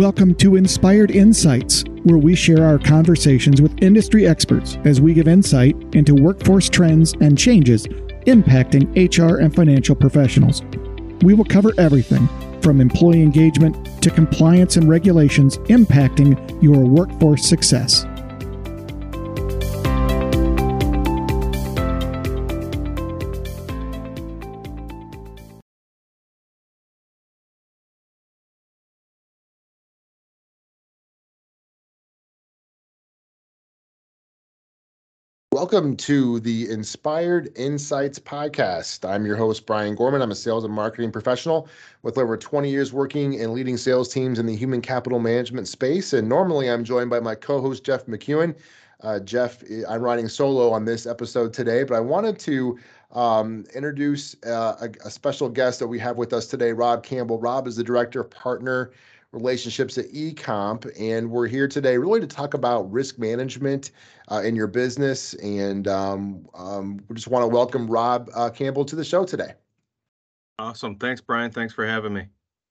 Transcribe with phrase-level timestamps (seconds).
[0.00, 5.28] Welcome to Inspired Insights, where we share our conversations with industry experts as we give
[5.28, 7.86] insight into workforce trends and changes
[8.26, 10.62] impacting HR and financial professionals.
[11.20, 12.26] We will cover everything
[12.62, 18.06] from employee engagement to compliance and regulations impacting your workforce success.
[35.60, 39.06] Welcome to the Inspired Insights podcast.
[39.06, 40.22] I'm your host, Brian Gorman.
[40.22, 41.68] I'm a sales and marketing professional
[42.02, 46.14] with over 20 years working and leading sales teams in the human capital management space.
[46.14, 48.56] And normally I'm joined by my co host, Jeff McEwen.
[49.02, 52.78] Uh, Jeff, I'm riding solo on this episode today, but I wanted to
[53.12, 57.38] um, introduce uh, a, a special guest that we have with us today, Rob Campbell.
[57.38, 58.92] Rob is the director of partner
[59.32, 60.90] relationships at eComp.
[60.98, 63.92] And we're here today really to talk about risk management
[64.30, 65.34] uh, in your business.
[65.34, 69.52] And um, um, we just want to welcome Rob uh, Campbell to the show today.
[70.58, 70.96] Awesome.
[70.96, 71.50] Thanks, Brian.
[71.50, 72.26] Thanks for having me.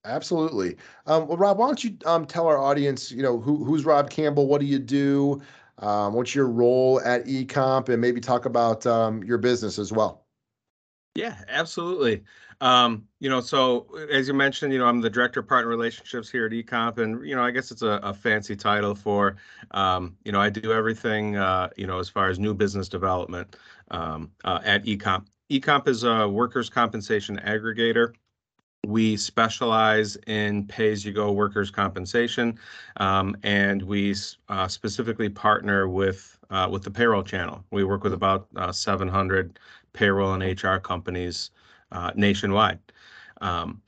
[0.05, 0.77] Absolutely.
[1.07, 4.09] Um, well, Rob, why don't you um, tell our audience, you know, who, who's Rob
[4.09, 4.47] Campbell?
[4.47, 5.41] What do you do?
[5.79, 7.89] Um, what's your role at eComp?
[7.89, 10.25] And maybe talk about um, your business as well.
[11.15, 12.23] Yeah, absolutely.
[12.61, 16.29] Um, you know, so as you mentioned, you know, I'm the director of partner relationships
[16.29, 19.37] here at eComp, and you know, I guess it's a, a fancy title for,
[19.71, 23.55] um, you know, I do everything, uh, you know, as far as new business development
[23.91, 25.27] um, uh, at eComp.
[25.49, 28.13] eComp is a workers' compensation aggregator.
[28.85, 32.57] We specialize in pay-as-you-go workers' compensation,
[32.97, 34.15] um, and we
[34.49, 37.63] uh, specifically partner with uh, with the payroll channel.
[37.71, 39.59] We work with about uh, 700
[39.93, 41.51] payroll and HR companies
[41.91, 42.79] uh, nationwide.
[43.41, 43.81] Um,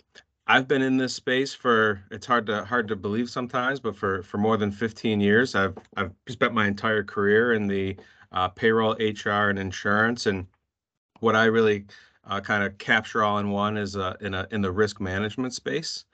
[0.47, 4.23] I've been in this space for it's hard to hard to believe sometimes, but for
[4.23, 7.95] for more than 15 years, I've I've spent my entire career in the
[8.31, 10.25] uh, payroll, HR, and insurance.
[10.25, 10.47] And
[11.19, 11.85] what I really
[12.25, 15.53] uh, kind of capture all in one is uh, in a in the risk management
[15.53, 16.05] space,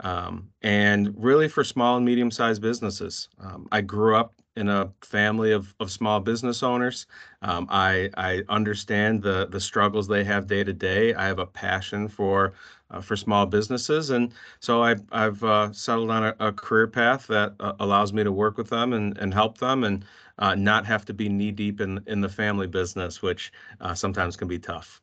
[0.00, 3.28] um, and really for small and medium sized businesses.
[3.38, 7.06] Um, I grew up in a family of, of small business owners.
[7.42, 11.14] Um, I, I understand the, the struggles they have day to day.
[11.14, 12.54] I have a passion for
[12.90, 17.26] uh, for small businesses, and so I, I've uh, settled on a, a, career path
[17.28, 20.04] that uh, allows me to work with them and, and help them, and
[20.38, 24.36] uh, not have to be knee deep in in the family business, which uh, sometimes
[24.36, 25.00] can be tough.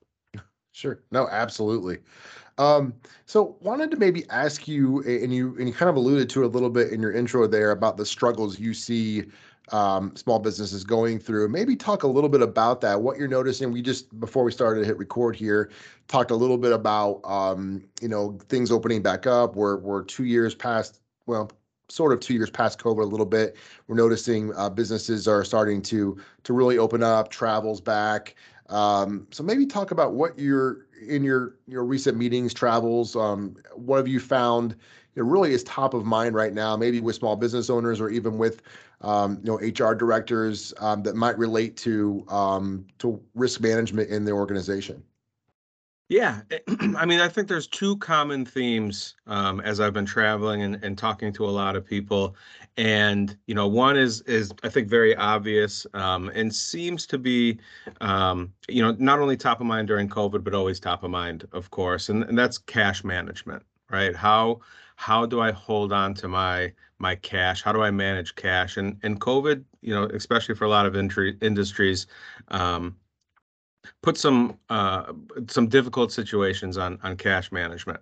[0.74, 1.04] Sure.
[1.12, 2.00] No, absolutely.
[2.62, 2.94] Um,
[3.26, 6.48] so wanted to maybe ask you, and you and you kind of alluded to a
[6.48, 9.24] little bit in your intro there about the struggles you see
[9.72, 11.50] um, small businesses going through.
[11.50, 13.72] Maybe talk a little bit about that, what you're noticing.
[13.72, 15.72] We just before we started to hit record here,
[16.08, 19.56] talked a little bit about um, you know things opening back up.
[19.56, 21.50] We're we're two years past, well,
[21.90, 23.56] sort of two years past COVID a little bit.
[23.88, 28.36] We're noticing uh, businesses are starting to to really open up, travels back.
[28.70, 33.16] Um, so maybe talk about what you're in your your recent meetings, travels.
[33.16, 34.76] Um, what have you found?
[35.16, 38.38] It really is top of mind right now, maybe with small business owners or even
[38.38, 38.62] with
[39.02, 44.24] um, you know HR directors um, that might relate to um, to risk management in
[44.26, 45.04] the organization.
[46.12, 46.42] Yeah,
[46.98, 50.98] I mean, I think there's two common themes um, as I've been traveling and, and
[50.98, 52.36] talking to a lot of people,
[52.76, 57.60] and you know, one is is I think very obvious um, and seems to be,
[58.02, 61.48] um, you know, not only top of mind during COVID, but always top of mind,
[61.54, 64.14] of course, and, and that's cash management, right?
[64.14, 64.60] How
[64.98, 67.62] how do I hold on to my my cash?
[67.62, 68.76] How do I manage cash?
[68.76, 72.06] And and COVID, you know, especially for a lot of industries,
[72.50, 72.98] um,
[74.02, 75.14] put some uh,
[75.48, 78.00] some difficult situations on on cash management.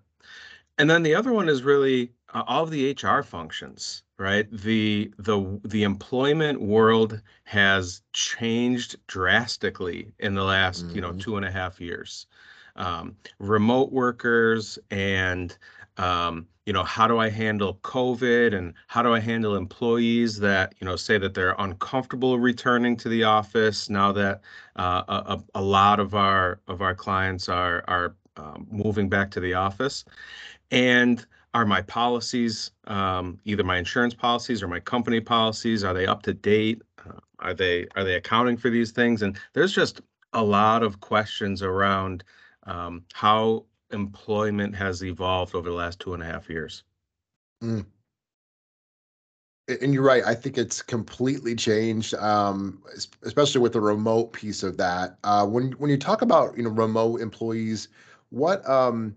[0.78, 4.47] And then the other one is really uh, all of the HR functions, right?
[4.51, 10.95] The the the employment world has changed drastically in the last mm-hmm.
[10.95, 11.19] you know mm-hmm.
[11.19, 12.28] two and a half years.
[12.75, 15.58] Um, remote workers and
[15.99, 20.73] um, you know how do i handle covid and how do i handle employees that
[20.79, 24.41] you know say that they're uncomfortable returning to the office now that
[24.75, 29.40] uh, a, a, lot of our of our clients are are um, moving back to
[29.40, 30.05] the office?
[30.72, 36.05] And are my policies um, either my insurance policies or my company policies are they
[36.05, 36.81] up to date?
[37.05, 39.22] Uh, are they are they accounting for these things?
[39.22, 40.01] And there's just
[40.34, 42.23] a lot of questions around
[42.63, 46.84] um, how employment has evolved over the last two and a half years.
[47.64, 47.86] Mm.
[49.82, 50.24] And you're right.
[50.26, 52.82] I think it's completely changed, um,
[53.22, 55.18] especially with the remote piece of that.
[55.24, 57.90] Uh, when when you talk about you know remote employees,
[58.32, 59.16] what um,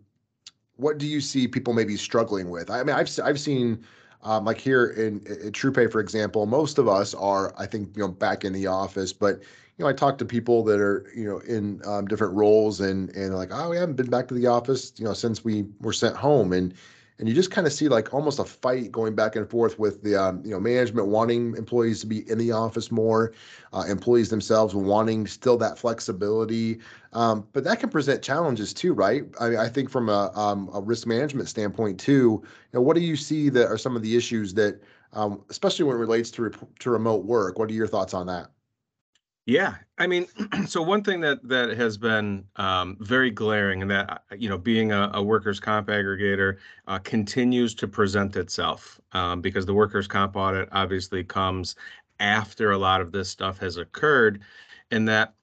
[0.77, 2.71] what do you see people maybe struggling with?
[2.71, 3.83] I mean, I've I've seen
[4.23, 8.03] um, like here in, in TruePay, for example, most of us are, I think, you
[8.03, 9.43] know, back in the office, but
[9.79, 13.11] you know, I talk to people that are, you know, in um, different roles and
[13.11, 15.93] and like, oh, we haven't been back to the office, you know, since we were
[15.93, 16.75] sent home, and
[17.19, 20.03] and you just kind of see like almost a fight going back and forth with
[20.03, 23.33] the um, you know management wanting employees to be in the office more,
[23.73, 26.79] uh, employees themselves wanting still that flexibility,
[27.13, 29.25] um, but that can present challenges too, right?
[29.41, 32.43] I, I think from a, um, a, risk management standpoint too, you
[32.73, 34.81] know, what do you see that are some of the issues that,
[35.13, 37.59] um, especially when it relates to to remote work?
[37.59, 38.51] What are your thoughts on that?
[39.47, 40.27] Yeah, I mean,
[40.67, 44.59] so one thing that that has been um, very glaring, and that uh, you know,
[44.59, 50.06] being a, a workers' comp aggregator uh, continues to present itself um, because the workers'
[50.06, 51.75] comp audit obviously comes
[52.21, 54.43] after a lot of this stuff has occurred,
[54.93, 55.35] and that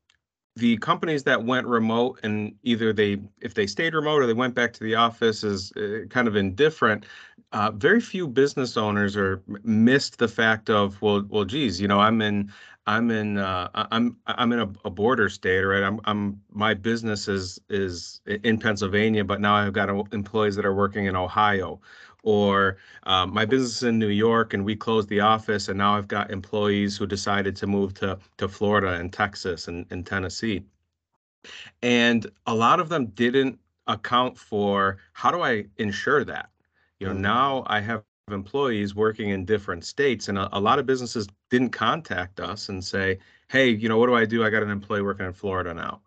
[0.56, 4.56] the companies that went remote and either they if they stayed remote or they went
[4.56, 7.06] back to the office is uh, kind of indifferent
[7.54, 12.00] uh, very few business owners are missed the fact of well well geez you know
[12.00, 12.51] i'm in
[12.89, 15.83] I'm in uh, I'm I'm in a, a, border state, right?
[15.83, 20.74] I'm I'm my business is is in Pennsylvania, but now I've got employees that are
[20.74, 21.80] working in Ohio,
[22.24, 25.95] or um, my business is in New York, and we closed the office, and now
[25.95, 30.63] I've got employees who decided to move to to Florida and Texas and, and Tennessee,
[31.83, 36.50] and a lot of them didn't account for how do I ensure that
[37.00, 37.21] you know mm-hmm.
[37.21, 41.70] now i have employees working in different states and a, a, lot of businesses didn't
[41.70, 43.18] contact us and say
[43.50, 44.44] hey you know what do i do?
[44.44, 46.02] I got an employee working in florida now.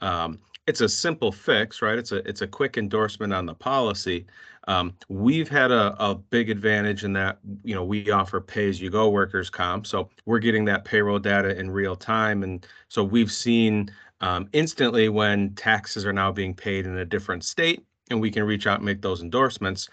[0.00, 1.98] Um, it's a simple fix right?
[1.98, 4.26] It's a it's a quick endorsement on the policy.
[4.68, 8.80] Um, we've had a, a big advantage in that you know we offer pay as
[8.80, 13.02] you go workers comp so we're getting that payroll data in real time and so
[13.02, 13.90] we've seen
[14.20, 18.44] um, instantly when taxes are now being paid in a different state and we can
[18.44, 19.88] reach out and make those endorsements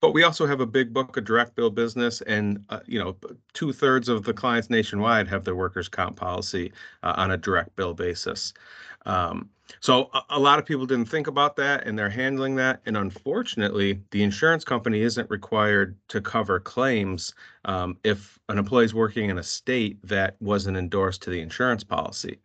[0.00, 3.16] but we also have a big book of direct bill business, and uh, you know,
[3.52, 7.74] two thirds of the clients nationwide have their workers' comp policy uh, on a direct
[7.76, 8.52] bill basis.
[9.06, 9.48] Um,
[9.80, 12.80] so a, a, lot of people didn't think about that, and they're handling that.
[12.86, 17.34] And unfortunately, the insurance company isn't required to cover claims
[17.64, 21.84] um, if an employee is working in a state that wasn't endorsed to the insurance
[21.84, 22.38] policy.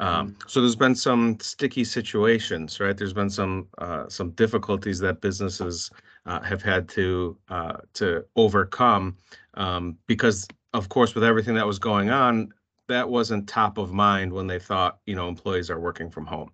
[0.00, 0.50] Um, mm.
[0.50, 2.96] so there's been some sticky situations, right?
[2.96, 5.90] There's been some uh, some difficulties that businesses
[6.26, 9.16] uh, have had to uh, to overcome
[9.54, 12.52] um, because, of course, with everything that was going on,
[12.88, 16.50] that wasn't top of mind when they thought you know employees are working from home.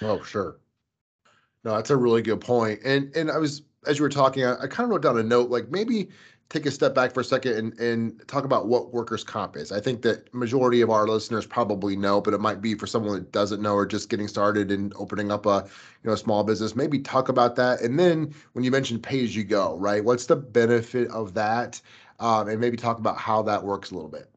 [0.00, 0.58] Oh, sure.
[1.64, 2.80] No, that's a really good point.
[2.84, 5.22] And and I was as you were talking, I, I kind of wrote down a
[5.22, 6.08] note like maybe
[6.52, 9.72] take a step back for a second and, and talk about what workers' comp is.
[9.72, 13.14] I think that majority of our listeners probably know, but it might be for someone
[13.14, 15.64] that doesn't know or just getting started and opening up a
[16.02, 16.76] you know a small business.
[16.76, 17.80] Maybe talk about that.
[17.80, 20.04] And then when you mentioned pay as you go, right?
[20.04, 21.80] What's the benefit of that?
[22.20, 24.28] Um, and maybe talk about how that works a little bit.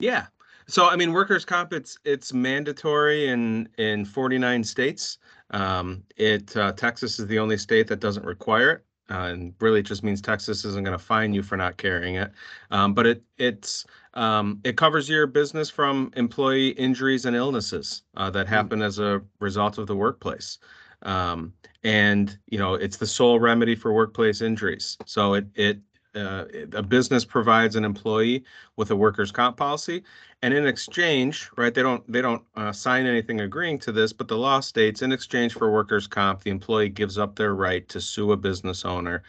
[0.00, 0.26] Yeah.
[0.66, 5.18] So I mean, workers' comp it's it's mandatory in in 49 states.
[5.50, 8.84] Um, it uh, Texas is the only state that doesn't require it.
[9.10, 12.16] Uh, and really, it just means Texas isn't going to fine you for not carrying
[12.16, 12.30] it.
[12.70, 18.30] Um, but it it's um, it covers your business from employee injuries and illnesses uh,
[18.30, 18.54] that hmm.
[18.54, 18.84] happen mm.
[18.84, 20.58] as a result of the workplace.
[21.02, 21.52] Um,
[21.84, 24.96] and you know, it's the sole remedy for workplace injuries.
[25.06, 25.78] So it it
[26.18, 28.44] uh, a business provides an employee
[28.76, 30.02] with a workers' comp policy,
[30.42, 34.28] and in exchange, right, they don't they don't uh, sign anything agreeing to this, but
[34.28, 38.00] the law states in exchange for workers' comp, the employee gives up their right to
[38.00, 39.22] sue a business owner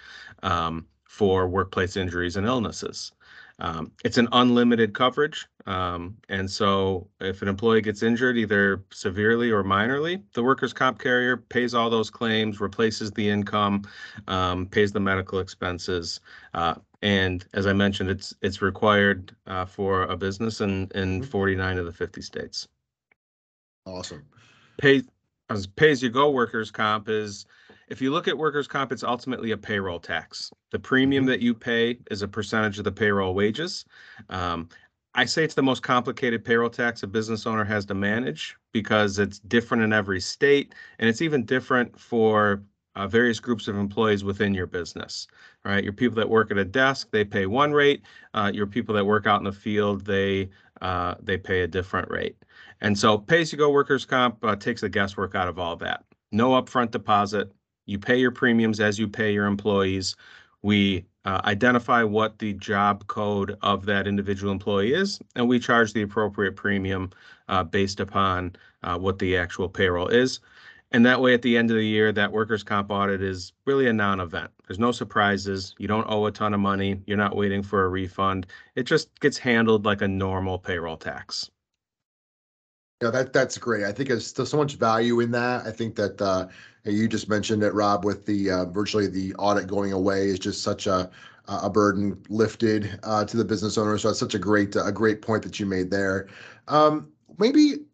[0.44, 3.12] um, for workplace injuries and illnesses.
[3.60, 5.48] Um, it's an unlimited coverage.
[5.66, 11.00] Um, and so if an employee gets injured, either severely or minorly, the workers' comp
[11.00, 13.84] carrier pays all those claims, replaces the income,
[14.28, 16.22] um, pays the medical expenses.
[16.54, 21.30] Uh, and as I mentioned, it's it's required uh, for a business in, in mm-hmm.
[21.30, 22.68] 49 of the 50 states.
[23.86, 24.24] Awesome.
[24.80, 25.04] Pay
[25.50, 27.46] as pay as you go workers' comp is
[27.90, 30.52] if you look at workers' comp, it's ultimately a payroll tax.
[30.72, 31.32] The premium mm-hmm.
[31.32, 33.86] that you pay is a percentage of the payroll wages.
[34.30, 34.70] Um,
[35.16, 39.18] I say it's the most complicated payroll tax a business owner has to manage because
[39.18, 42.62] it's different in every state and it's even different for
[42.96, 45.28] uh, various groups of employees within your business.
[45.66, 48.04] Right, your people that work at a desk they pay one rate.
[48.34, 50.50] Uh, your people that work out in the field they
[50.82, 52.38] uh, they pay a different rate.
[52.82, 55.76] And so, pay as you go workers comp uh, takes the guesswork out of all
[55.78, 56.06] that.
[56.32, 57.52] No upfront deposit,
[57.90, 60.16] you pay your premiums as you pay your employees.
[60.62, 65.94] We uh, identify what the job code of that individual employee is, and we charge
[65.94, 67.10] the appropriate premium
[67.48, 70.40] uh, based upon uh, what the actual payroll is.
[70.92, 73.88] And that way, at the end of the year, that workers' comp audit is really
[73.88, 74.52] a non event.
[74.68, 75.76] There's no surprises.
[75.78, 77.02] You don't owe a ton of money.
[77.06, 78.48] You're not waiting for a refund.
[78.76, 81.50] It just gets handled like a normal payroll tax.
[83.02, 83.86] Yeah, that that's great.
[83.86, 85.66] I think there's so much value in that.
[85.66, 86.48] I think that uh,
[86.84, 90.64] you just mentioned it, Rob, with the uh, virtually the audit going away is just
[90.64, 91.10] such a
[91.48, 93.98] a burden lifted uh, to the business owner.
[93.98, 96.28] So that's such a great a great point that you made there.
[96.68, 97.86] Um, maybe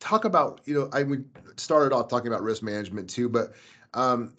[0.00, 1.18] talk about you know I we
[1.56, 3.52] started off talking about risk management too, but
[3.94, 4.32] um,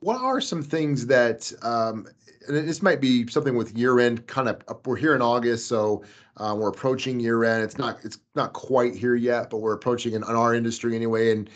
[0.00, 2.06] what are some things that um,
[2.48, 6.04] this might be something with year end kind of we're here in August, so
[6.36, 7.62] uh, we're approaching year end.
[7.62, 11.32] It's not it's not quite here yet, but we're approaching in, in our industry anyway,
[11.32, 11.50] and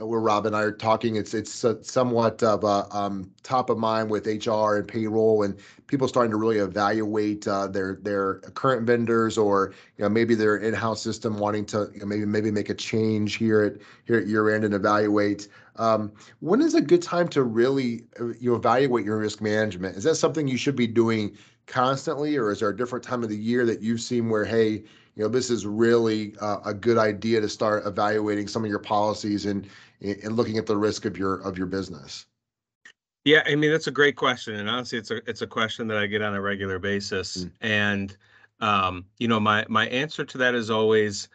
[0.00, 4.10] where Rob and I are talking, it's it's somewhat of a um, top of mind
[4.10, 9.36] with HR and payroll, and people starting to really evaluate uh, their their current vendors,
[9.36, 12.74] or you know maybe their in-house system, wanting to you know, maybe maybe make a
[12.74, 15.48] change here at here at year end and evaluate.
[15.78, 19.96] Um, when is a good time to really uh, you evaluate your risk management?
[19.96, 23.28] Is that something you should be doing constantly, or is there a different time of
[23.28, 24.82] the year that you've seen where hey
[25.18, 28.78] you know this is really uh, a good idea to start evaluating some of your
[28.78, 29.66] policies and
[30.00, 32.26] and looking at the risk of your of your business
[33.24, 35.98] yeah i mean that's a great question and honestly it's a it's a question that
[35.98, 37.50] i get on a regular basis mm.
[37.60, 38.16] and
[38.60, 41.28] um, you know my my answer to that is always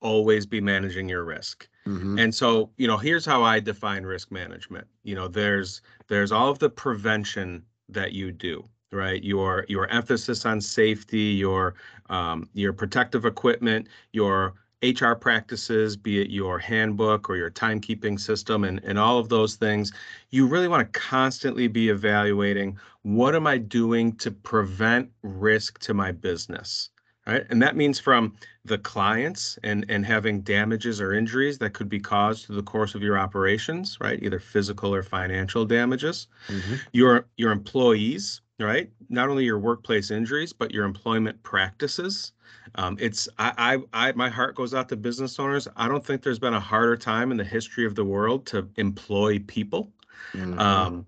[0.00, 2.18] always be managing your risk mm-hmm.
[2.18, 6.50] and so you know here's how i define risk management you know there's there's all
[6.50, 9.22] of the prevention that you do right?
[9.22, 11.74] Your your emphasis on safety, your
[12.08, 18.64] um, your protective equipment, your HR practices, be it your handbook or your timekeeping system,
[18.64, 19.92] and, and all of those things,
[20.30, 25.94] you really want to constantly be evaluating what am I doing to prevent risk to
[25.94, 26.90] my business?
[27.26, 27.44] Right.
[27.50, 31.98] And that means from the clients and, and having damages or injuries that could be
[31.98, 34.22] caused through the course of your operations, right?
[34.22, 36.28] Either physical or financial damages.
[36.46, 36.74] Mm-hmm.
[36.92, 38.90] Your your employees, right?
[39.08, 42.32] Not only your workplace injuries, but your employment practices.
[42.76, 45.66] Um, it's I, I I my heart goes out to business owners.
[45.76, 48.68] I don't think there's been a harder time in the history of the world to
[48.76, 49.92] employ people.
[50.32, 50.60] Mm-hmm.
[50.60, 51.06] Um,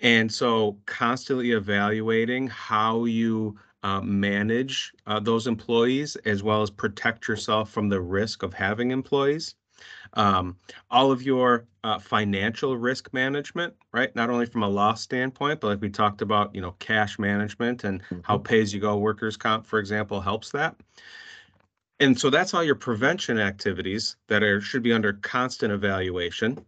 [0.00, 7.28] and so constantly evaluating how you uh, manage uh, those employees as well as protect
[7.28, 9.54] yourself from the risk of having employees
[10.14, 10.56] um,
[10.90, 14.14] all of your uh, financial risk management, right?
[14.14, 17.84] Not only from a loss standpoint, but like we talked about, you know, cash management
[17.84, 18.20] and mm-hmm.
[18.22, 20.76] how pay as you go workers comp, for example, helps that.
[22.00, 26.64] And so that's all your prevention activities that are should be under constant evaluation.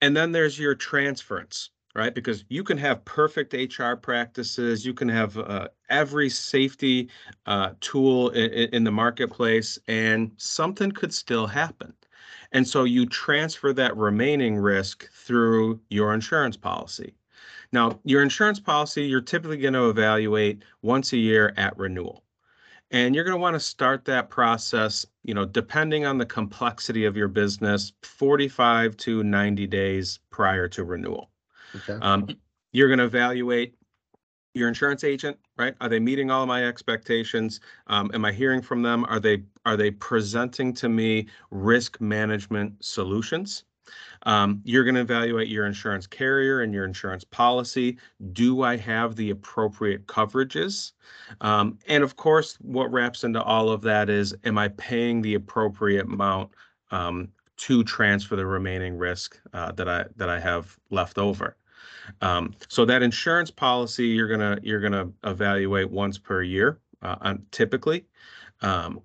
[0.00, 2.14] And then there's your transference, right?
[2.14, 7.08] Because you can have perfect HR practices, you can have uh, every safety
[7.46, 11.92] uh, tool in, in, the marketplace, and something could still happen.
[12.52, 17.14] And so you transfer that remaining risk through your insurance policy.
[17.72, 22.22] Now, your insurance policy, you're typically going to evaluate once a year at renewal.
[22.90, 27.06] And you're going to want to start that process, you know, depending on the complexity
[27.06, 31.31] of your business, 45 to 90 days prior to renewal.
[31.76, 31.98] Okay.
[32.00, 32.28] Um,
[32.72, 33.74] you're going to evaluate
[34.54, 35.74] your insurance agent, right?
[35.80, 37.60] Are they meeting all my expectations?
[37.86, 39.04] Um, am I hearing from them?
[39.06, 43.64] Are they are they presenting to me risk management solutions?
[44.24, 47.98] Um, you're going to evaluate your insurance carrier and your insurance policy.
[48.32, 50.92] Do I have the appropriate coverages?
[51.40, 55.34] Um, and of course, what wraps into all of that is, am I paying the
[55.34, 56.52] appropriate amount
[56.90, 61.56] um, to transfer the remaining risk uh, that I that I have left over?
[62.20, 67.46] Um, so that insurance policy you're gonna you're gonna evaluate once per year, uh, on,
[67.50, 68.04] typically.
[68.60, 69.00] Um,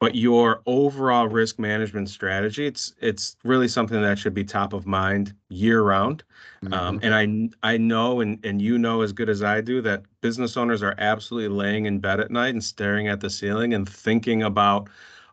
[0.00, 4.86] but your overall risk management strategy it's it's really something that should be top of
[4.86, 6.24] mind year round
[6.62, 6.74] um, mm-hmm.
[6.74, 7.14] um, and
[7.62, 10.82] i i know and and you know as good as i do that business owners
[10.82, 14.88] are absolutely laying in bed at night and staring at the ceiling and thinking about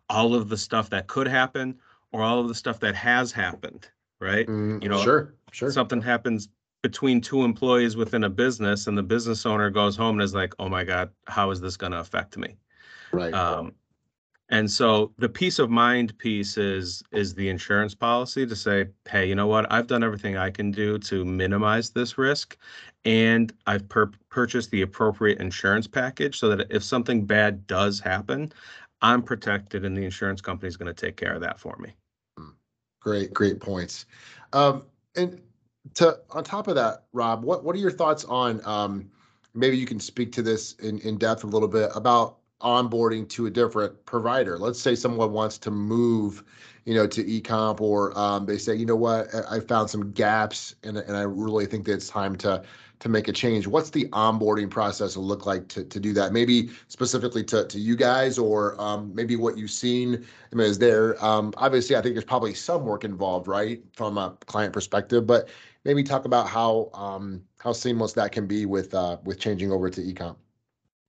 [0.10, 1.78] all of the stuff that could happen
[2.12, 3.90] or all of the stuff that has happened
[4.20, 6.50] right mm, you know sure sure something happens
[6.86, 10.54] between two employees within a business and the business owner goes home and is like
[10.60, 12.56] oh my god how is this going to affect me?
[13.12, 13.34] Right.
[13.34, 13.74] Um,
[14.50, 19.28] and so the peace of mind piece is is the insurance policy to say hey
[19.28, 19.66] you know what?
[19.74, 22.56] I've done everything i can do to minimize this risk
[23.04, 28.54] and i've per- purchased the appropriate insurance package so that if something bad does happen
[29.02, 31.96] i'm protected and the insurance company is going to take care of that for me.
[32.38, 32.50] Hmm.
[33.00, 34.06] great great points.
[34.54, 34.84] Um,
[35.16, 35.42] and
[35.94, 39.10] to on top of that, Rob, what what are your thoughts on um,
[39.56, 43.46] maybe you can speak to this in, in depth a little bit about onboarding to
[43.46, 44.58] a different provider.
[44.58, 46.44] Let's say someone wants to move,
[46.86, 50.76] you know, to eComp, or um, they say, you know what, I, found some gaps,
[50.84, 52.64] and and I really think that it's time to
[53.00, 53.68] to make a change.
[53.68, 56.32] What's the onboarding process look like to to do that?
[56.32, 60.26] Maybe specifically to to you guys, or um, maybe what you've seen.
[60.52, 61.96] I mean, is there um, obviously?
[61.96, 65.50] I think there's probably some work involved, right, from a client perspective, but
[65.86, 69.90] maybe talk about how um, how seamless that can be with uh, with changing over
[69.90, 70.36] to eComp.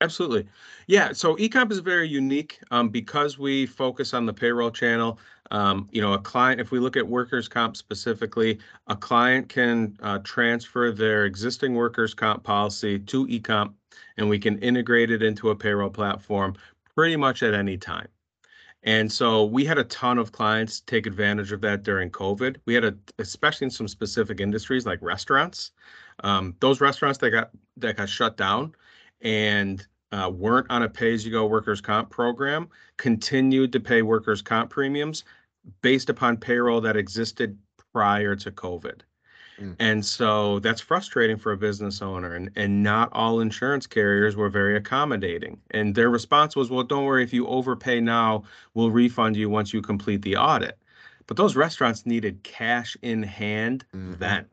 [0.02, 0.46] Absolutely.
[0.88, 1.12] Yeah.
[1.12, 5.18] So eComp is very unique um, because we focus on the payroll channel.
[5.50, 9.96] Um, you know, a client, if we look at workers' comp specifically, a client can
[10.02, 13.72] uh, transfer their existing workers' comp policy to eComp
[14.18, 16.54] and we can integrate it into a payroll platform
[16.94, 18.08] pretty much at any time.
[18.86, 22.56] And so we had a ton of clients take advantage of that during COVID.
[22.66, 25.72] We had a, especially in some specific industries like restaurants.
[26.22, 28.74] Um, those restaurants that got that got shut down,
[29.20, 35.24] and uh, weren't on a pay-as-you-go workers' comp program continued to pay workers' comp premiums
[35.82, 37.58] based upon payroll that existed
[37.92, 39.00] prior to COVID.
[39.60, 39.76] Mm.
[39.78, 42.34] And so that's frustrating for a business owner.
[42.34, 45.58] And, and not all insurance carriers were very accommodating.
[45.70, 48.44] And their response was, well, don't worry, if you overpay now,
[48.74, 50.78] we'll refund you once you complete the audit.
[51.26, 54.14] But those restaurants needed cash in hand mm-hmm.
[54.18, 54.46] then.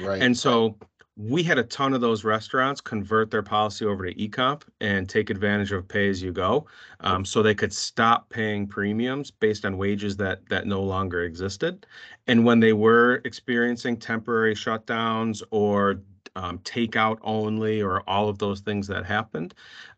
[0.00, 0.22] Right.
[0.22, 0.76] And so
[1.18, 5.30] we had a ton of those restaurants convert their policy over to eComp and take
[5.30, 6.66] advantage of pay as you go,
[7.00, 11.84] um, so they could stop paying premiums based on wages that that no longer existed.
[12.28, 16.00] And when they were experiencing temporary shutdowns or
[16.36, 19.54] um, takeout only or all of those things that happened,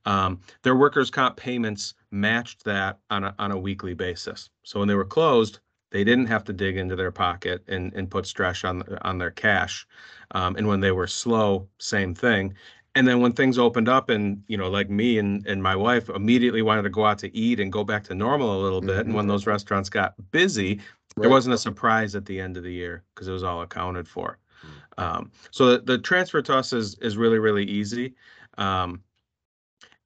[0.06, 4.48] um, their workers' comp payments matched that on a, on a weekly basis.
[4.62, 5.58] So when they were closed,
[5.90, 9.30] they didn't have to dig into their pocket and, and put stress on on their
[9.30, 9.86] cash.
[10.32, 12.54] Um, and when they were slow, same thing.
[12.94, 16.08] And then when things opened up, and you know, like me and and my wife
[16.08, 18.90] immediately wanted to go out to eat and go back to normal a little bit.
[18.90, 19.00] Mm-hmm.
[19.00, 20.82] And when those restaurants got busy, right.
[21.16, 24.08] there wasn't a surprise at the end of the year because it was all accounted
[24.08, 24.38] for.
[24.64, 25.00] Mm-hmm.
[25.02, 28.14] Um, so the, the transfer to us is is really really easy.
[28.58, 29.02] Um,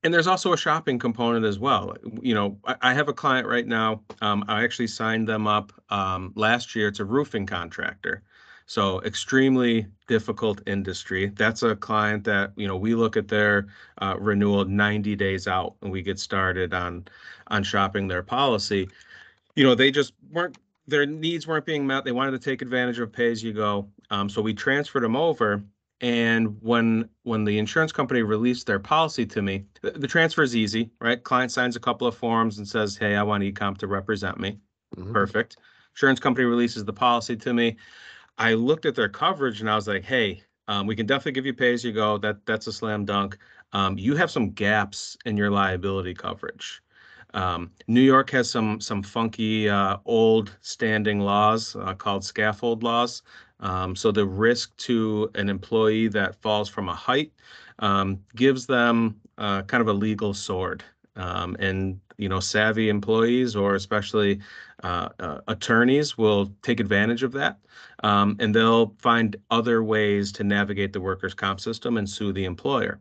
[0.05, 1.97] and there's also a shopping component as well.
[2.21, 4.03] You know, I, I have a client right now.
[4.21, 6.88] Um, I actually signed them up um, last year.
[6.88, 8.23] It's a roofing contractor.
[8.67, 11.33] So extremely difficult industry.
[11.35, 13.67] That's a client that you know we look at their
[14.01, 17.07] uh, renewal 90 days out, and we get started on
[17.49, 18.88] on shopping their policy.
[19.57, 22.05] You know, they just weren't their needs weren't being met.
[22.05, 23.88] They wanted to take advantage of pay as you go.
[24.11, 25.62] Um, so we transferred them over,
[26.05, 30.55] and when when the insurance company released their policy to me, the, the transfer is
[30.55, 31.25] easy, right?
[31.25, 34.59] Client signs a couple of forms and says, "Hey, I want Ecomp to represent me."
[34.99, 35.14] Mm-hmm.
[35.14, 35.57] Perfect.
[35.95, 37.79] Insurance company releases the policy to me.
[38.37, 41.47] I looked at their coverage and I was like, "Hey, um, we can definitely give
[41.47, 42.19] you pay as you go.
[42.19, 43.38] That that's a slam dunk.
[43.73, 46.83] Um, you have some gaps in your liability coverage."
[47.33, 53.23] Um, New York has some some funky uh, old standing laws uh, called scaffold laws
[53.61, 57.33] um, so the risk to an employee that falls from a height
[57.79, 60.85] um, gives them uh, kind of a legal sword.
[61.17, 64.40] Um, and you know, savvy employees or especially
[64.83, 67.59] uh, uh, attorneys will take advantage of that,
[68.03, 72.45] um, and they'll find other ways to navigate the workers' comp system and sue the
[72.45, 73.01] employer.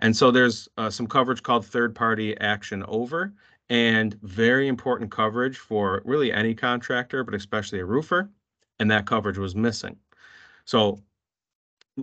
[0.00, 3.32] And so there's uh, some coverage called third-party action over,
[3.70, 8.28] and very important coverage for really any contractor, but especially a roofer
[8.82, 9.96] and that coverage was missing.
[10.64, 11.00] So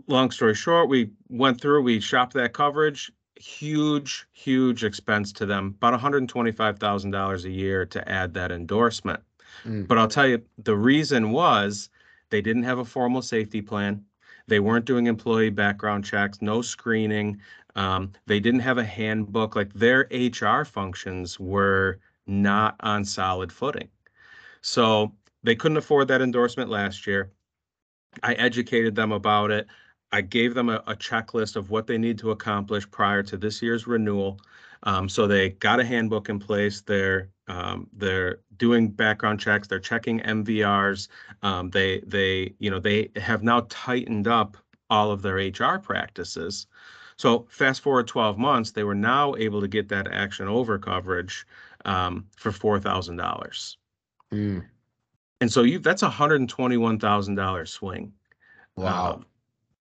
[0.07, 5.75] long story short, we went through, we shopped that coverage, huge, huge expense to them,
[5.77, 9.21] about $125,000 a year to add that endorsement.
[9.65, 9.87] Mm.
[9.87, 11.89] But I'll tell you, the reason was
[12.29, 14.05] they didn't have a formal safety plan.
[14.47, 17.41] They weren't doing employee background checks, no screening.
[17.75, 19.55] Um, they didn't have a handbook.
[19.55, 23.89] Like their HR functions were not on solid footing.
[24.61, 25.13] So
[25.43, 27.31] they couldn't afford that endorsement last year.
[28.23, 29.67] I educated them about it.
[30.11, 33.61] I gave them a, a checklist of what they need to accomplish prior to this
[33.61, 34.39] year's renewal.
[34.83, 36.81] Um, so they got a handbook in place.
[36.81, 39.67] They're um, they're doing background checks.
[39.67, 41.09] They're checking MVRs.
[41.43, 44.57] Um, they they you know they have now tightened up
[44.89, 46.67] all of their HR practices.
[47.17, 51.45] So fast forward 12 months, they were now able to get that action over coverage
[51.85, 53.77] um, for four thousand dollars.
[55.41, 58.13] And so you that's a hundred and twenty-one thousand dollar swing.
[58.75, 59.13] Wow.
[59.13, 59.25] Um,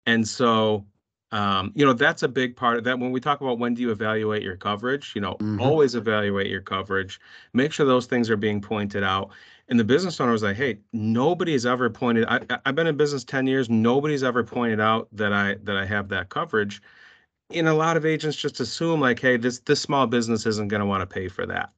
[0.06, 0.84] and so
[1.32, 2.98] um, you know, that's a big part of that.
[2.98, 5.60] When we talk about when do you evaluate your coverage, you know, mm-hmm.
[5.60, 7.20] always evaluate your coverage.
[7.52, 9.30] Make sure those things are being pointed out.
[9.68, 12.26] And the business owner was like, "Hey, nobody's ever pointed.
[12.26, 13.70] I, I've been in business ten years.
[13.70, 16.82] Nobody's ever pointed out that I that I have that coverage."
[17.50, 20.80] in a lot of agents just assume like, hey, this this small business isn't going
[20.80, 21.70] to want to pay for that.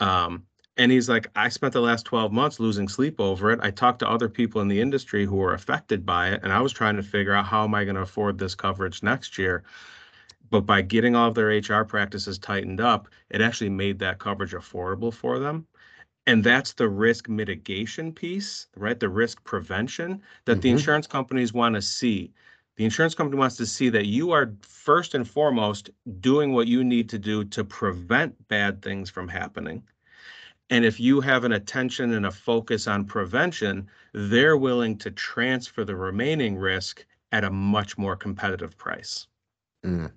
[0.00, 0.44] Um,
[0.76, 3.60] and he's like, I spent the last 12 months losing sleep over it.
[3.62, 6.60] I talked to other people in the industry who were affected by it, and I
[6.60, 9.64] was trying to figure out how am I going to afford this coverage next year.
[10.50, 14.52] But by getting all of their HR practices tightened up, it actually made that coverage
[14.52, 15.66] affordable for them.
[16.26, 18.98] And that's the risk mitigation piece, right?
[19.00, 20.72] The risk prevention that the Mhm.
[20.72, 22.32] insurance companies want to see.
[22.76, 26.84] The insurance company wants to see that you are first and foremost doing what you
[26.84, 29.84] need to do to prevent bad things from happening.
[30.74, 35.84] And if you have an attention and a focus on prevention, they're willing to transfer
[35.84, 39.28] the remaining risk at a much more competitive price.
[39.86, 40.10] Mm.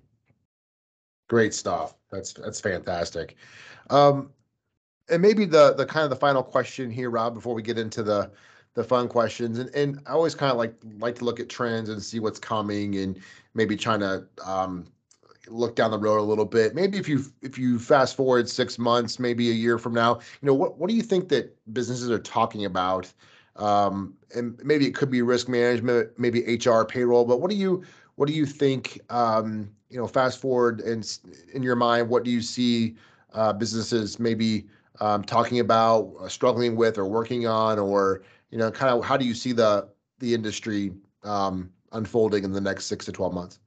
[1.28, 1.94] Great stuff.
[2.10, 3.36] That's that's fantastic.
[3.90, 4.32] Um,
[5.08, 8.02] and maybe the the kind of the final question here, Rob, before we get into
[8.02, 8.28] the
[8.74, 11.88] the fun questions, and and I always kind of like like to look at trends
[11.88, 13.20] and see what's coming, and
[13.54, 14.86] maybe trying to um,
[15.50, 16.74] look down the road a little bit.
[16.74, 20.46] Maybe if you if you fast forward six months, maybe a year from now, you
[20.46, 23.12] know, what what do you think that businesses are talking about?
[23.56, 27.82] Um, and maybe it could be risk management, maybe HR, payroll, but what do you
[28.16, 29.00] what do you think?
[29.10, 31.18] Um, you know, fast forward and
[31.54, 32.96] in your mind, what do you see
[33.32, 34.66] uh, businesses maybe
[35.00, 39.16] um, talking about, uh, struggling with, or working on, or you know, kind of how
[39.16, 40.92] do you see the the industry
[41.24, 43.60] um, unfolding in the next six to twelve months?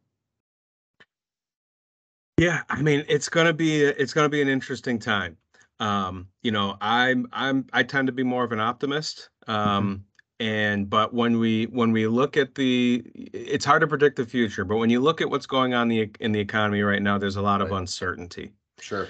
[2.42, 5.38] Yeah, I mean, it's gonna be it's gonna be an interesting time.
[5.80, 9.30] Um, you know, I'm I'm I tend to be more of an optimist.
[9.46, 10.06] Um,
[10.40, 14.66] and but when we when we look at the it's hard to predict the future,
[14.66, 17.36] but when you look at what's going on the in the economy right now, there's
[17.36, 18.52] a lot of uncertainty.
[18.80, 19.08] Sure.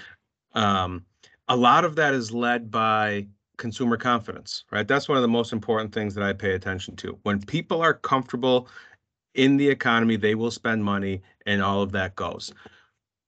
[0.54, 1.06] Um,
[1.48, 4.86] a lot of that is led by consumer confidence, right?
[4.86, 7.18] That's one of the most important things that I pay attention to.
[7.24, 8.68] When people are comfortable
[9.36, 12.52] in the economy, they will spend money and all of that goes.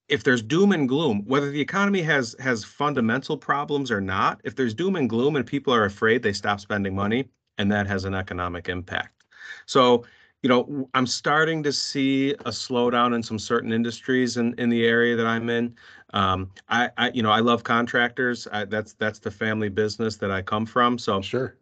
[0.08, 4.54] If there's doom and gloom, whether the economy has has fundamental problems or not, if
[4.54, 8.04] there's doom and gloom and people are afraid, they stop spending money and that has
[8.04, 9.24] an economic impact.
[9.66, 10.04] So,
[10.42, 14.84] you know, I'm starting to see a slowdown in some certain industries in in the
[14.84, 15.74] area that I'm in.
[16.12, 18.46] Um, I, I, you know, I love contractors.
[18.52, 20.98] I, that's that's the family business that I come from.
[20.98, 21.56] So Sure.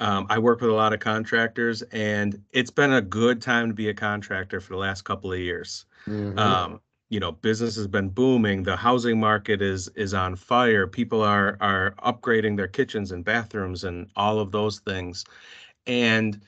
[0.00, 3.74] um, I work with a lot of contractors, and it's been a good time to
[3.74, 5.86] be a contractor for the last couple of years.
[6.08, 6.38] Mhm.
[6.38, 6.80] Um,
[7.12, 8.64] you know, business has been booming.
[8.64, 10.86] The housing market is is on fire.
[10.88, 15.24] People are are upgrading their kitchens and bathrooms and all of those things,
[15.86, 16.40] and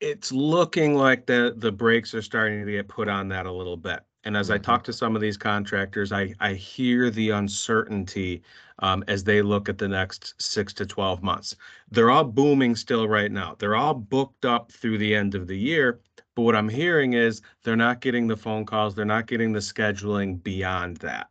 [0.00, 3.76] it's looking like the the brakes are starting to get put on that a little
[3.76, 4.00] bit.
[4.24, 4.62] And as I Mhm.
[4.62, 8.42] talk to some of these contractors, I I hear the uncertainty
[8.80, 11.56] um, as they look at the next six to twelve months.
[11.90, 13.56] They're all booming still right now.
[13.58, 16.00] They're all booked up through the end of the year.
[16.34, 19.60] But what I'm hearing is they're not getting the phone calls, they're not getting the
[19.60, 21.28] scheduling beyond that.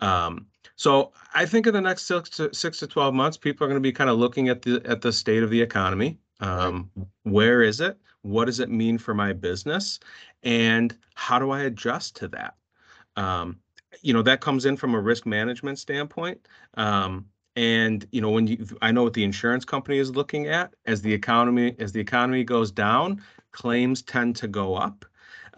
[0.00, 3.68] Um, so I think in the next six to six to 12 months, people are
[3.68, 6.18] going to be kind of looking at the at the state of the economy.
[6.40, 6.90] Um,
[7.22, 7.96] where is it?
[8.22, 10.00] What does it mean for my business?
[10.42, 12.54] And how do I adjust to that?
[13.16, 13.60] Um,
[14.02, 16.48] you know, that comes in from a risk management standpoint.
[16.74, 20.74] Um, and you know, when you I know what the insurance company is looking at
[20.86, 23.22] as the economy as the economy goes down,
[23.54, 25.04] claims tend to go up.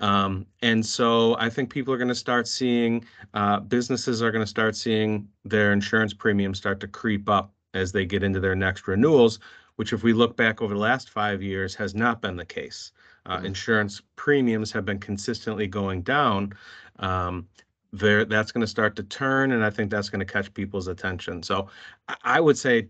[0.00, 3.04] Um, and so I think people are going to start seeing
[3.34, 7.92] uh, businesses are going to start seeing their insurance premiums start to creep up as
[7.92, 9.38] they get into their next renewals,
[9.76, 12.92] which, if we look back over the last five years, has not been the case.
[13.26, 13.46] Uh, Mhm.
[13.46, 16.52] Insurance premiums have been consistently going down.
[16.98, 17.48] Um,
[17.92, 20.88] there, that's going to start to turn, and I think that's going to catch people's
[20.88, 21.42] attention.
[21.42, 21.68] So,
[22.08, 22.88] I, I would say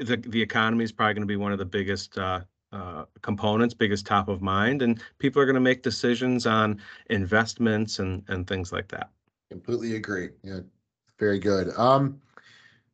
[0.00, 2.40] the the economy is probably going to be one of the biggest uh,
[2.74, 8.00] uh, components, biggest top of mind, and people are going to make decisions on investments
[8.00, 9.10] and and things like that.
[9.50, 10.30] Completely agree.
[10.42, 10.60] Yeah,
[11.18, 11.76] very good.
[11.78, 12.20] Um,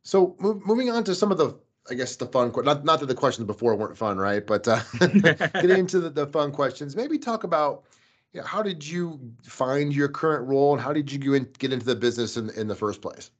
[0.03, 1.59] so move, moving on to some of the,
[1.91, 4.47] I guess the fun, not not that the questions before weren't fun, right?
[4.47, 7.85] But uh, getting into the, the fun questions, maybe talk about,
[8.33, 11.73] you know, how did you find your current role and how did you in, get
[11.73, 13.31] into the business in in the first place?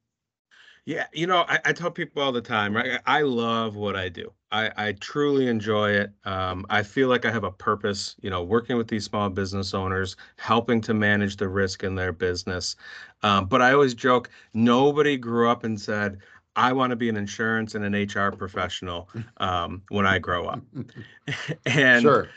[0.91, 2.99] Yeah, you know, I, I tell people all the time, right?
[3.07, 4.33] I love what I do.
[4.51, 6.11] I, I truly enjoy it.
[6.25, 9.73] Um, I feel like I have a purpose, you know, working with these small business
[9.73, 12.75] owners, helping to manage the risk in their business.
[13.23, 16.19] Um, but I always joke, nobody grew up and said,
[16.57, 20.61] I want to be an insurance and an HR professional um, when I grow up.
[21.67, 22.29] and sure.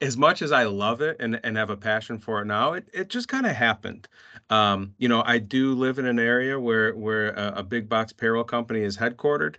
[0.00, 2.88] As much as I love it and, and have a passion for it now, it,
[2.92, 4.08] it just kind of happened.
[4.50, 8.12] Um, you know, I do live in an area where where a, a big box
[8.12, 9.56] payroll company is headquartered.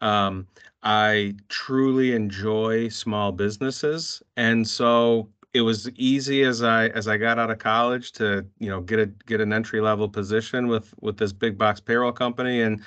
[0.00, 0.46] Um,
[0.82, 7.38] I truly enjoy small businesses, and so it was easy as I as I got
[7.38, 11.18] out of college to you know get a get an entry level position with with
[11.18, 12.80] this big box payroll company and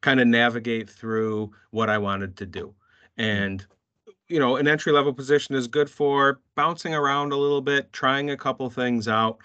[0.00, 2.74] kind of navigate through what I wanted to do.
[3.16, 3.66] And
[4.28, 8.30] you know, an entry level position is good for bouncing around a little bit, trying
[8.30, 9.38] a couple things out.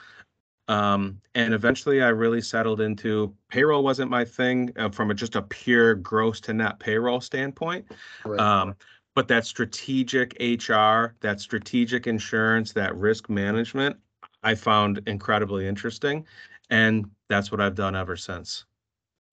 [0.68, 5.36] Um, and eventually I really settled into payroll wasn't my thing uh, from a, just
[5.36, 7.86] a pure gross to net payroll standpoint.
[8.26, 8.40] Right.
[8.40, 8.76] Um,
[9.16, 13.98] but that strategic HR, that strategic insurance, that risk management,
[14.44, 16.26] I found incredibly interesting.
[16.70, 18.66] And that's what I've done ever since.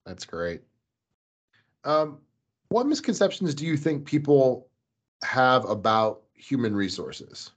[0.05, 0.61] That's great.
[1.83, 2.19] Um,
[2.69, 4.67] what misconceptions do you think people
[5.23, 7.51] have about human resources?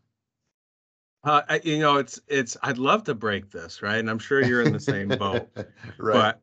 [1.25, 2.57] Uh, you know, it's it's.
[2.63, 3.97] I'd love to break this, right?
[3.97, 5.49] And I'm sure you're in the same boat.
[5.99, 6.35] right.
[6.35, 6.41] But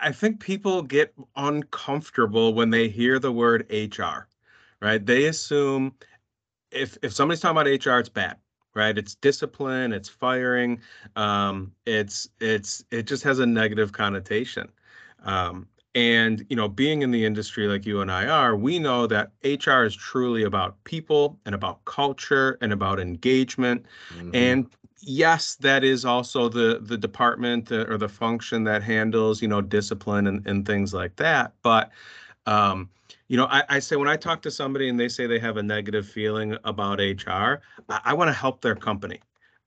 [0.00, 4.28] I think people get uncomfortable when they hear the word HR,
[4.80, 5.04] right?
[5.04, 5.94] They assume
[6.70, 8.38] if if somebody's talking about HR, it's bad,
[8.74, 8.96] right?
[8.96, 10.80] It's discipline, it's firing,
[11.16, 14.70] um, it's it's it just has a negative connotation.
[15.24, 19.06] Um, and you know, being in the industry like you and I are, we know
[19.06, 23.84] that HR is truly about people and about culture and about engagement.
[24.14, 24.30] Mm-hmm.
[24.34, 24.66] And
[25.00, 29.60] yes, that is also the the department uh, or the function that handles you know
[29.60, 31.52] discipline and, and things like that.
[31.62, 31.90] But
[32.46, 32.88] um,
[33.28, 35.56] you know, I, I, say when I talk to somebody and they say they have
[35.56, 39.20] a negative feeling about HR, I, I want to help their company.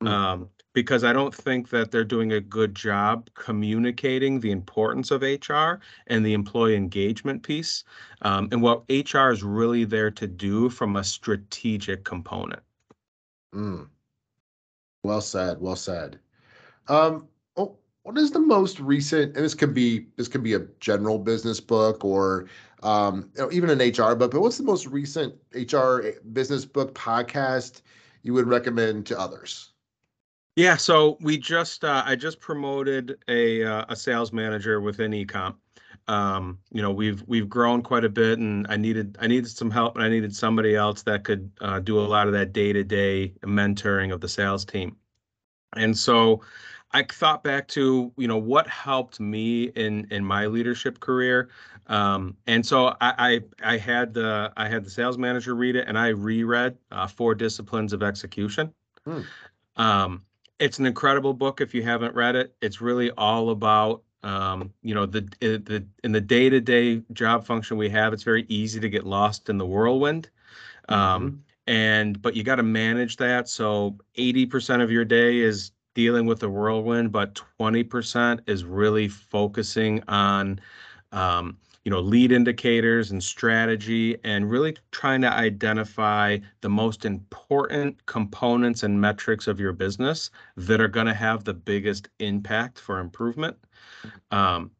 [0.03, 0.07] Mm-hmm.
[0.07, 5.21] Um, because I don't think that they're doing a good job communicating the importance of
[5.21, 7.85] HR and the employee engagement piece
[8.23, 12.61] um, and what HR is really there to do from a strategic component.
[13.55, 13.87] Mm.
[15.03, 15.61] Well said.
[15.61, 16.19] Well said.
[16.89, 19.35] Um, oh, what is the most recent?
[19.37, 22.47] And this could be this could be a general business book or
[22.83, 24.31] um, you know, even an HR book.
[24.31, 26.01] But what's the most recent HR
[26.33, 27.81] business book podcast
[28.23, 29.71] you would recommend to others?
[30.55, 35.55] Yeah, so we just uh, I just promoted a uh, a sales manager within eComp.
[36.07, 39.69] Um, you know, we've we've grown quite a bit, and I needed I needed some
[39.69, 42.71] help, and I needed somebody else that could uh, do a lot of that day
[42.71, 44.95] to day mentoring of the sales team.
[45.75, 46.41] And so,
[46.93, 51.49] I thought back to you know what helped me in in my leadership career,
[51.87, 55.87] um, and so I, I, I had the I had the sales manager read it,
[55.87, 58.73] and I reread uh, Four Disciplines of Execution.
[59.05, 59.21] Hmm.
[59.75, 60.24] Um,
[60.59, 62.55] it's an incredible book if you haven't read it.
[62.61, 67.45] It's really all about um, you know the the in the day to day job
[67.45, 68.13] function we have.
[68.13, 70.29] It's very easy to get lost in the whirlwind.
[70.89, 71.35] Um, mm-hmm.
[71.67, 73.49] and but you got to manage that.
[73.49, 80.03] So 80% of your day is dealing with the whirlwind, but 20% is really focusing
[80.07, 80.59] on
[81.11, 88.03] um, you know lead indicators and strategy and really trying to identify the most important
[88.07, 92.99] components and metrics of your business that are going to have the biggest impact for
[92.99, 93.55] improvement.
[94.31, 94.71] Um,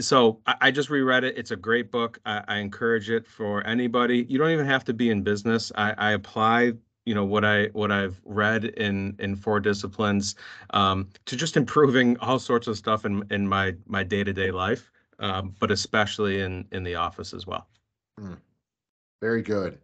[0.00, 1.36] so I, I, just reread it.
[1.36, 2.18] It's a great book.
[2.24, 4.24] I, I, encourage it for anybody.
[4.28, 5.70] You don't even have to be in business.
[5.76, 6.72] I, I apply
[7.04, 10.34] you know what i what i've read in in four disciplines
[10.70, 15.54] um, to just improving all sorts of stuff in in my my day-to-day life um,
[15.58, 17.66] but especially in in the office as well.
[18.20, 18.38] Mm.
[19.20, 19.78] Very good.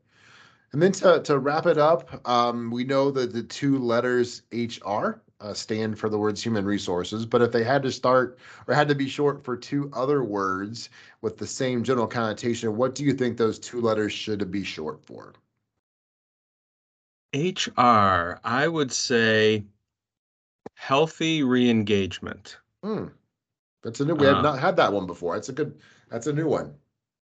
[0.73, 5.23] And then to, to wrap it up, um, we know that the two letters HR
[5.40, 8.88] uh, stand for the words human resources, but if they had to start or had
[8.88, 13.12] to be short for two other words with the same general connotation, what do you
[13.12, 15.33] think those two letters should be short for?
[17.35, 19.64] HR, I would say
[20.75, 22.59] healthy re-engagement.
[22.85, 23.12] Mm.
[23.85, 24.14] That's a new.
[24.14, 25.35] We have uh, not had that one before.
[25.35, 25.79] That's a good.
[26.11, 26.75] That's a new one.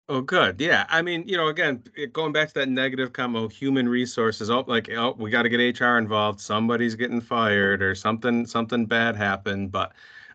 [0.08, 0.60] Oh, good.
[0.60, 0.86] Yeah.
[0.90, 4.50] I mean, you know, again, going back to that negative combo, human resources.
[4.50, 6.40] Oh, like, oh, we got to get HR involved.
[6.40, 8.44] Somebody's getting fired or something.
[8.44, 9.70] Something bad happened.
[9.70, 9.92] But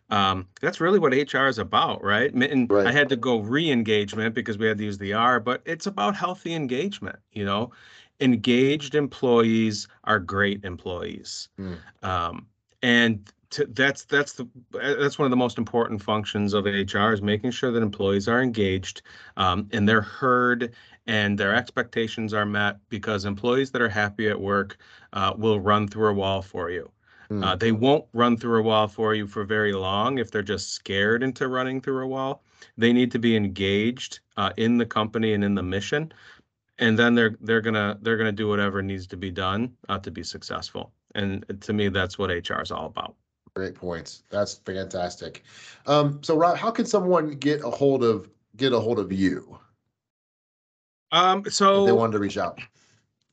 [0.09, 2.33] um, that's really what HR is about, right?
[2.33, 2.87] And right.
[2.87, 6.15] I had to go re-engagement because we had to use the R, but it's about
[6.15, 7.19] healthy engagement.
[7.33, 7.71] You know,
[8.19, 11.49] engaged employees are great employees.
[11.59, 11.77] Mm.
[12.03, 12.47] Um,
[12.81, 17.21] and to, that's that's the that's one of the most important functions of HR is
[17.21, 19.01] making sure that employees are engaged
[19.37, 20.73] um, and they're heard
[21.07, 24.77] and their expectations are met because employees that are happy at work
[25.13, 26.91] uh, will run through a wall for you.
[27.29, 27.43] Mm.
[27.43, 30.73] Uh, they won't run through a wall for you for very long if they're just
[30.73, 32.43] scared into running through a wall.
[32.77, 36.11] They need to be engaged uh, in the company and in the mission,
[36.79, 40.11] and then they're they're gonna they're gonna do whatever needs to be done uh, to
[40.11, 40.93] be successful.
[41.15, 43.15] And to me, that's what HR is all about.
[43.57, 44.21] Great points.
[44.29, 45.43] That's fantastic.
[45.87, 49.57] Um, so, Rob, how can someone get a hold of get a hold of you?
[51.11, 52.59] Um, so they wanted to reach out.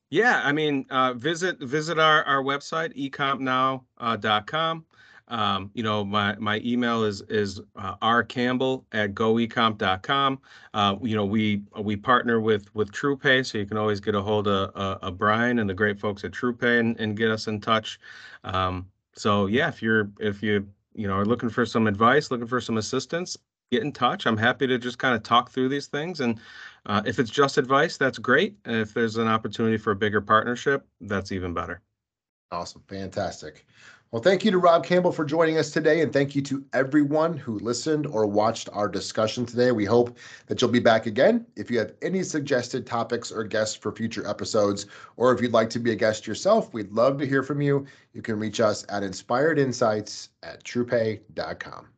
[0.09, 4.85] Yeah, I mean, uh, visit visit our our website ecompnow.com.
[5.29, 10.41] Uh, um, you know, my my email is is uh, rcampbell at goecomp.com.
[10.73, 14.23] Uh, you know, we we partner with with TruePay, so you can always get a
[14.23, 17.47] hold of, uh, of Brian and the great folks at TruePay and, and get us
[17.47, 18.01] in touch.
[18.45, 22.47] Um, so yeah, if you're if you you know are looking for some advice, looking
[22.47, 23.37] for some assistance,
[23.71, 24.27] get in touch.
[24.27, 26.21] I'm happy to just kind of talk through these things.
[26.21, 26.41] And
[26.87, 28.57] uh, if it's just advice, that's great.
[28.65, 31.81] And if there's an opportunity for a bigger partnership, that's even better.
[32.51, 32.83] Awesome.
[32.89, 33.67] Fantastic.
[34.15, 36.01] Well, thank you to Rob Campbell for joining us today.
[36.01, 39.73] And thank you to everyone who listened or watched our discussion today.
[39.73, 41.45] We hope that you'll be back again.
[41.57, 45.69] If you have any suggested topics or guests for future episodes, or if you'd like
[45.71, 47.87] to be a guest yourself, we'd love to hear from you.
[48.13, 51.89] You can reach us at inspiredinsights at truepay.com.